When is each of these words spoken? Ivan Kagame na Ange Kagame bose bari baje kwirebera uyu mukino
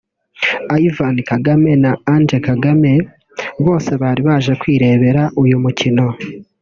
Ivan 0.87 1.15
Kagame 1.29 1.71
na 1.83 1.91
Ange 2.13 2.37
Kagame 2.47 2.91
bose 3.65 3.91
bari 4.01 4.21
baje 4.27 4.53
kwirebera 4.61 5.23
uyu 5.41 5.57
mukino 5.63 6.05